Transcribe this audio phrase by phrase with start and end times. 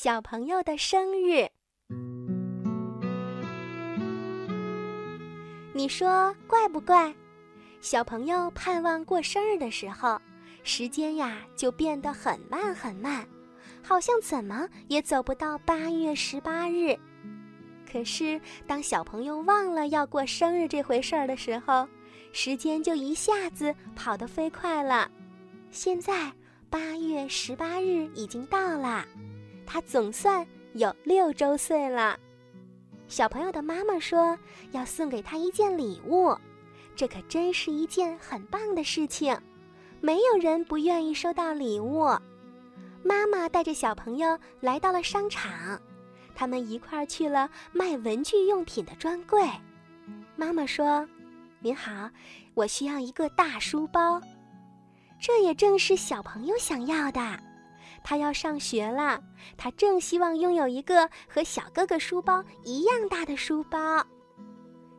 [0.00, 1.48] 小朋友的生日。
[5.74, 7.12] 你说怪不怪？
[7.80, 10.16] 小朋友盼望过生日的时候，
[10.62, 13.26] 时间呀就变得很慢很慢，
[13.82, 16.96] 好像怎么也走不到八月十八日。
[17.90, 21.88] 可是当小朋友忘了要过生日这回事儿的时候，
[22.32, 25.10] 时间就一下子跑得飞快了。
[25.72, 26.32] 现在
[26.70, 29.04] 八月十八日已经到了，
[29.68, 32.18] 他总算有六周岁了。
[33.06, 34.36] 小朋友的妈妈说
[34.70, 36.34] 要送给他一件礼物，
[36.96, 39.38] 这可真是一件很棒的事情。
[40.00, 42.06] 没有人不愿意收到礼物。
[43.02, 45.78] 妈妈带着小朋友来到了商场，
[46.34, 49.46] 他们一块儿去了卖文具用品的专柜。
[50.34, 51.06] 妈妈说
[51.60, 52.08] ：“您好，
[52.54, 54.18] 我需要一个大书包。”
[55.20, 57.20] 这也正是小朋友想要的，
[58.02, 59.20] 他要上学了，
[59.56, 64.04] 他正希望拥有一个和小哥哥书包一样大的书包。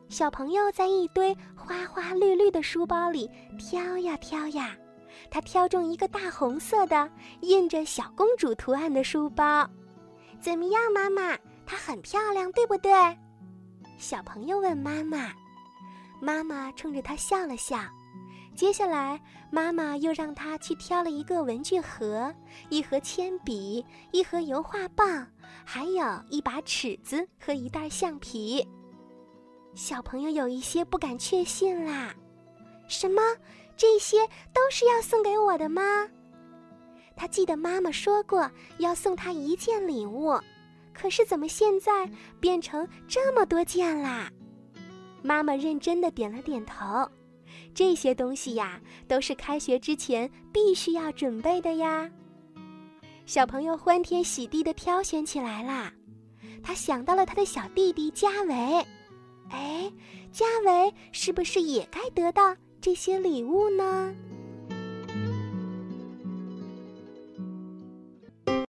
[0.08, 4.76] 小朋友在一堆花花绿绿的书包里挑呀挑呀，
[5.30, 7.10] 他挑中一个大红色的
[7.42, 9.68] 印着小公主图案的书包，
[10.40, 11.38] 怎么样，妈妈？
[11.64, 12.90] 它很漂亮，对不对？
[13.96, 15.32] 小朋友问妈妈，
[16.20, 17.78] 妈妈冲着他笑了笑。
[18.60, 19.18] 接下来，
[19.50, 22.30] 妈妈又让他去挑了一个文具盒、
[22.68, 25.26] 一盒铅笔、一盒油画棒，
[25.64, 28.68] 还有一把尺子和一袋橡皮。
[29.72, 32.14] 小朋友有一些不敢确信啦，
[32.86, 33.22] 什么？
[33.78, 36.06] 这些都是要送给我的吗？
[37.16, 40.38] 他记得妈妈说过要送他一件礼物，
[40.92, 42.06] 可是怎么现在
[42.38, 44.30] 变成这么多件啦？
[45.22, 47.10] 妈妈认真的点了点头。
[47.74, 52.10] 这些东西呀，都是开学之前必须要准备的呀。
[53.26, 55.92] 小朋友欢天喜地的挑选起来啦。
[56.62, 58.54] 他想到了他的小弟弟嘉伟，
[59.50, 59.92] 哎，
[60.30, 64.14] 嘉伟是不是也该得到这些礼物呢？